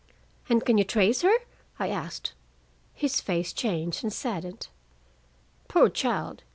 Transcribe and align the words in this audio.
"And 0.49 0.65
can 0.65 0.79
you 0.79 0.83
trace 0.83 1.21
her?" 1.21 1.31
I 1.77 1.89
asked. 1.89 2.33
His 2.95 3.21
face 3.21 3.53
changed 3.53 4.03
and 4.03 4.11
saddened. 4.11 4.67
"Poor 5.67 5.89
child!" 5.89 6.41